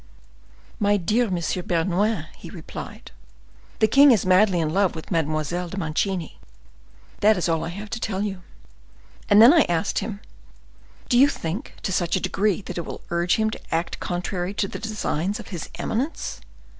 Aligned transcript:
'My 0.79 0.97
dear 0.97 1.29
Monsieur 1.29 1.61
Bernouin,' 1.61 2.25
he 2.35 2.49
replied, 2.49 3.11
'the 3.77 3.87
king 3.89 4.11
is 4.11 4.25
madly 4.25 4.59
in 4.59 4.73
love 4.73 4.95
with 4.95 5.11
Mademoiselle 5.11 5.69
de 5.69 5.77
Mancini, 5.77 6.39
that 7.19 7.37
is 7.37 7.47
all 7.47 7.63
I 7.63 7.69
have 7.69 7.91
to 7.91 7.99
tell 7.99 8.23
you.' 8.23 8.41
And 9.29 9.39
then 9.39 9.53
I 9.53 9.61
asked 9.69 9.99
him: 9.99 10.19
'Do 11.07 11.19
you 11.19 11.27
think, 11.27 11.75
to 11.83 11.91
such 11.91 12.15
a 12.15 12.19
degree 12.19 12.63
that 12.63 12.79
it 12.79 12.85
will 12.87 13.01
urge 13.11 13.35
him 13.35 13.51
to 13.51 13.61
act 13.71 13.99
contrary 13.99 14.55
to 14.55 14.67
the 14.67 14.79
designs 14.79 15.39
of 15.39 15.49
his 15.49 15.69
eminence? 15.75 16.41